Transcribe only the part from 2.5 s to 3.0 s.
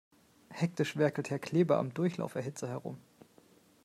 herum.